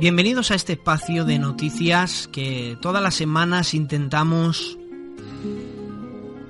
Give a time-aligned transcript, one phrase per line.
[0.00, 4.78] Bienvenidos a este espacio de noticias que todas las semanas intentamos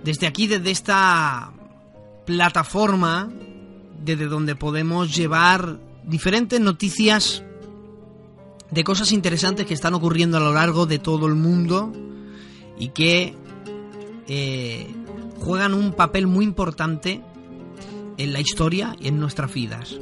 [0.04, 1.54] desde aquí, desde esta
[2.26, 3.30] plataforma,
[4.04, 7.42] desde donde podemos llevar diferentes noticias
[8.70, 11.90] de cosas interesantes que están ocurriendo a lo largo de todo el mundo
[12.78, 13.34] y que
[14.26, 14.94] eh,
[15.40, 17.22] juegan un papel muy importante
[18.18, 19.98] en la historia y en nuestras vidas.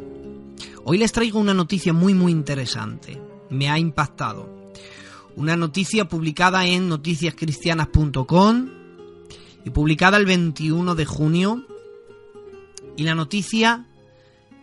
[0.82, 4.48] Hoy les traigo una noticia muy muy interesante me ha impactado.
[5.36, 8.70] Una noticia publicada en noticiascristianas.com
[9.64, 11.66] y publicada el 21 de junio.
[12.96, 13.86] Y la noticia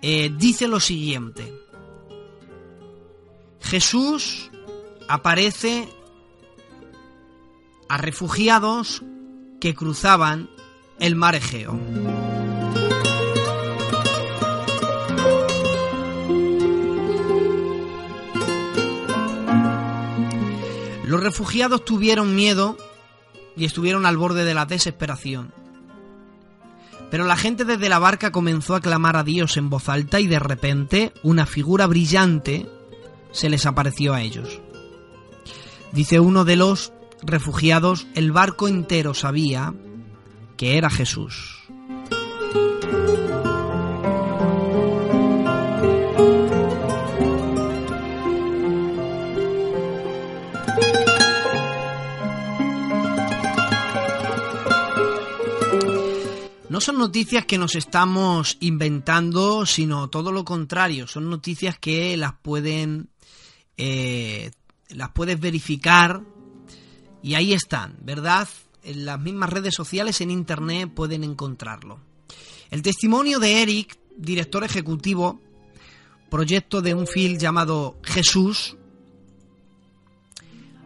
[0.02, 1.54] eh, dice lo siguiente.
[3.62, 4.50] Jesús
[5.08, 5.88] aparece
[7.88, 9.04] a refugiados
[9.60, 10.50] que cruzaban
[11.00, 12.33] el mar Egeo.
[21.24, 22.76] Refugiados tuvieron miedo
[23.56, 25.54] y estuvieron al borde de la desesperación.
[27.10, 30.28] Pero la gente desde la barca comenzó a clamar a Dios en voz alta y
[30.28, 32.68] de repente una figura brillante
[33.32, 34.60] se les apareció a ellos.
[35.94, 39.74] Dice uno de los refugiados, el barco entero sabía
[40.58, 41.64] que era Jesús.
[57.04, 61.06] Noticias que nos estamos inventando, sino todo lo contrario.
[61.06, 63.10] Son noticias que las pueden,
[63.76, 64.52] eh,
[64.88, 66.24] las puedes verificar
[67.22, 68.48] y ahí están, ¿verdad?
[68.84, 72.00] En las mismas redes sociales, en internet pueden encontrarlo.
[72.72, 75.42] El testimonio de Eric, director ejecutivo,
[76.30, 78.78] proyecto de un film llamado Jesús,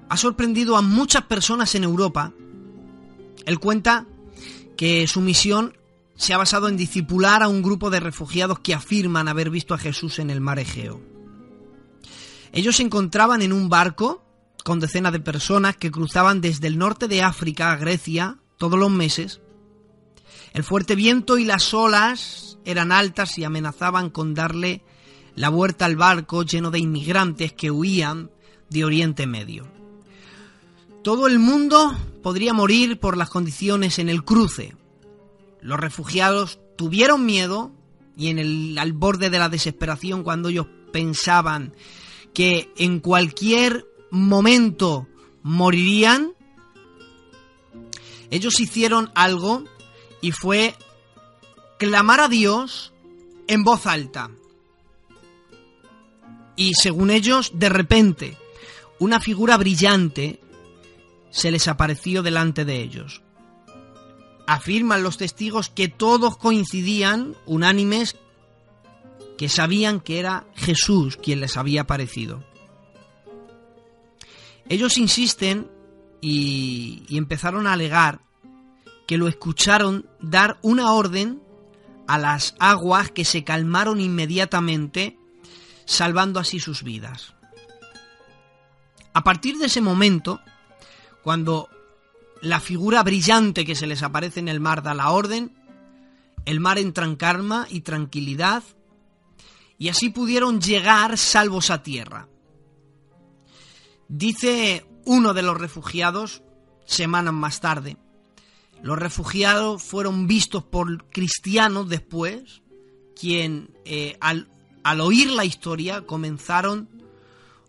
[0.10, 2.34] ha sorprendido a muchas personas en Europa.
[3.46, 4.08] Él cuenta
[4.76, 5.78] que su misión
[6.18, 9.78] se ha basado en discipular a un grupo de refugiados que afirman haber visto a
[9.78, 11.00] Jesús en el mar Egeo.
[12.52, 14.24] Ellos se encontraban en un barco
[14.64, 18.92] con decenas de personas que cruzaban desde el norte de África a Grecia todos los
[18.92, 19.40] meses.
[20.54, 24.84] El fuerte viento y las olas eran altas y amenazaban con darle
[25.36, 28.32] la vuelta al barco lleno de inmigrantes que huían
[28.70, 29.68] de Oriente Medio.
[31.04, 34.76] Todo el mundo podría morir por las condiciones en el cruce.
[35.62, 37.72] Los refugiados tuvieron miedo
[38.16, 41.74] y en el al borde de la desesperación cuando ellos pensaban
[42.34, 45.08] que en cualquier momento
[45.44, 46.34] morirían,
[48.30, 49.64] ellos hicieron algo
[50.22, 50.76] y fue
[51.78, 52.94] clamar a Dios
[53.48, 54.30] en voz alta.
[56.56, 58.38] Y según ellos, de repente,
[59.00, 60.42] una figura brillante
[61.30, 63.22] se les apareció delante de ellos.
[64.48, 68.16] Afirman los testigos que todos coincidían, unánimes,
[69.38, 72.44] que sabían que era Jesús quien les había aparecido.
[74.70, 75.70] Ellos insisten
[76.22, 78.22] y, y, empezaron a alegar
[79.06, 81.42] que lo escucharon dar una orden
[82.08, 85.18] a las aguas que se calmaron inmediatamente,
[85.86, 87.34] salvando así sus vidas.
[89.14, 90.42] A partir de ese momento,
[91.24, 91.70] cuando
[92.42, 95.56] la figura brillante que se les aparece en el mar da la orden,
[96.46, 98.64] el mar entra en calma y tranquilidad,
[99.78, 102.28] y así pudieron llegar salvos a tierra.
[104.08, 106.44] Dice uno de los refugiados,
[106.86, 107.98] semanas más tarde,
[108.82, 112.62] los refugiados fueron vistos por cristianos después,
[113.20, 114.50] quien eh, al,
[114.84, 116.90] al oír la historia comenzaron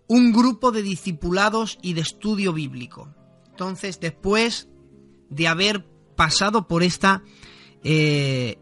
[0.07, 3.15] un grupo de discipulados y de estudio bíblico.
[3.59, 4.69] Entonces, después
[5.31, 5.85] de haber
[6.15, 7.25] pasado por esta
[7.83, 8.57] eh,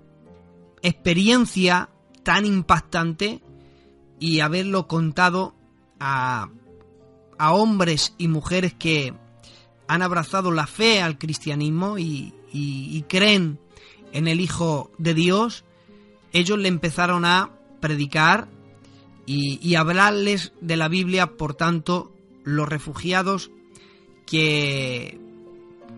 [0.81, 1.91] experiencia
[2.23, 3.43] tan impactante
[4.19, 5.55] y haberlo contado
[6.01, 6.49] a,
[7.37, 9.13] a, hombres y mujeres que
[9.87, 12.33] han abrazado la fe al cristianismo y,
[13.07, 13.61] creen
[14.13, 15.67] en el Hijo de Dios,
[16.33, 17.51] ellos le empezaron a
[17.81, 18.49] predicar
[19.27, 22.15] y, y hablarles de la Biblia, por tanto,
[22.45, 23.51] los refugiados
[24.27, 25.19] que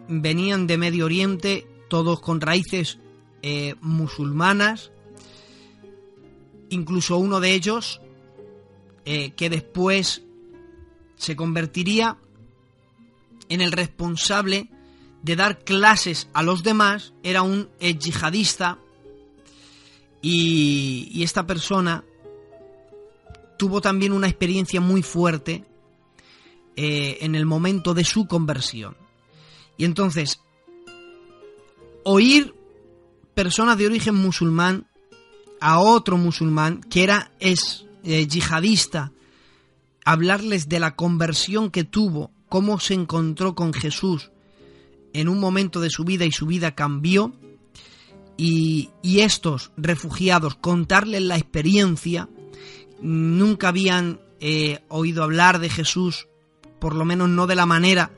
[0.06, 2.98] venían de Medio Oriente, todos con raíces
[3.42, 4.92] eh, musulmanas,
[6.69, 8.00] incluso uno de ellos
[9.04, 10.22] eh, que después
[11.16, 12.19] se convertiría
[13.48, 14.70] en el responsable
[15.22, 18.78] de dar clases a los demás, era un yihadista.
[20.20, 22.04] Y, y esta persona
[23.56, 25.64] tuvo también una experiencia muy fuerte
[26.80, 28.96] eh, en el momento de su conversión.
[29.76, 30.38] Y entonces,
[32.04, 32.54] oír
[33.34, 34.86] personas de origen musulmán
[35.60, 39.10] a otro musulmán que era es eh, yihadista,
[40.04, 44.30] hablarles de la conversión que tuvo, cómo se encontró con Jesús
[45.12, 47.32] en un momento de su vida y su vida cambió,
[48.36, 52.28] y, y estos refugiados contarles la experiencia,
[53.02, 56.28] nunca habían eh, oído hablar de Jesús,
[56.80, 58.10] por lo menos no de la manera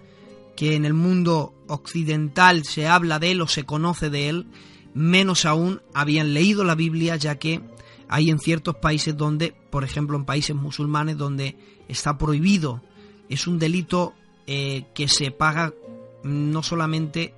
[0.57, 4.47] que en el mundo occidental se habla de él o se conoce de él,
[4.95, 7.61] menos aún habían leído la Biblia, ya que
[8.09, 11.57] hay en ciertos países donde, por ejemplo en países musulmanes, donde
[11.89, 12.83] está prohibido,
[13.29, 14.15] es un delito
[14.47, 15.73] eh, que se paga
[16.25, 17.35] no solamente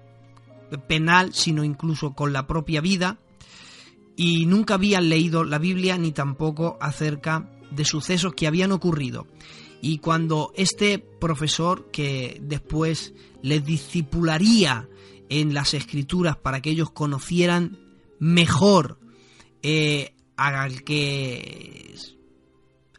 [0.89, 3.19] penal, sino incluso con la propia vida,
[4.17, 9.27] y nunca habían leído la Biblia ni tampoco acerca de sucesos que habían ocurrido.
[9.85, 13.13] Y cuando este profesor, que después
[13.43, 14.89] les discipularía
[15.29, 17.79] en las escrituras para que ellos conocieran
[18.21, 19.01] mejor
[19.63, 21.95] eh, al que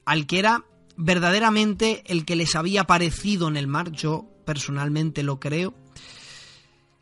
[0.05, 0.65] al que era
[0.97, 5.73] verdaderamente el que les había aparecido en el mar, yo personalmente lo creo,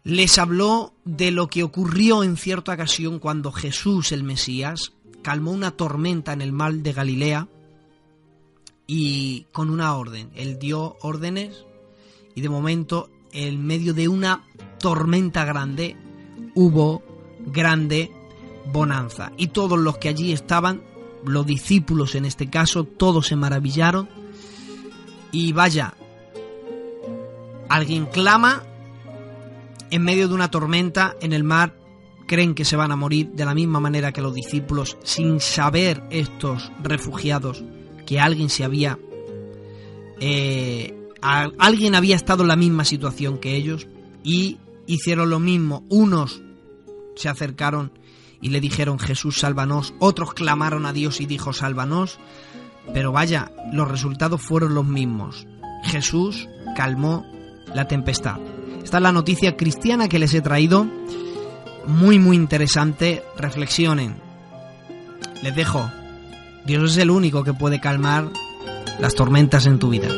[0.03, 4.93] les habló de lo que ocurrió en cierta ocasión cuando Jesús el Mesías
[5.23, 7.47] calmó una tormenta en el mar de Galilea
[8.87, 9.20] y
[9.51, 10.29] con una orden.
[10.35, 11.65] Él dio órdenes
[12.35, 14.43] y de momento en medio de una
[14.79, 15.95] tormenta grande
[16.55, 17.01] hubo
[17.45, 18.11] grande
[18.71, 19.31] bonanza.
[19.37, 20.81] Y todos los que allí estaban,
[21.25, 24.09] los discípulos en este caso, todos se maravillaron.
[25.31, 25.93] Y vaya,
[27.69, 28.63] alguien clama
[29.89, 31.75] en medio de una tormenta en el mar,
[32.27, 36.03] creen que se van a morir de la misma manera que los discípulos, sin saber
[36.09, 37.63] estos refugiados
[38.05, 38.97] que alguien se había...
[40.23, 43.87] Eh, alguien había estado en la misma situación que ellos
[44.23, 45.83] y hicieron lo mismo.
[45.89, 46.41] Unos
[47.15, 47.91] se acercaron
[48.39, 49.93] y le dijeron Jesús, sálvanos.
[49.99, 52.19] Otros clamaron a Dios y dijo, sálvanos.
[52.93, 55.47] Pero vaya, los resultados fueron los mismos.
[55.83, 56.47] Jesús
[56.77, 57.25] calmó
[57.73, 58.39] la tempestad.
[58.83, 60.85] Esta es la noticia cristiana que les he traído.
[61.87, 63.23] Muy, muy interesante.
[63.37, 64.15] Reflexionen.
[65.41, 65.91] Les dejo.
[66.65, 68.29] Dios es el único que puede calmar
[68.99, 70.09] las tormentas en tu vida.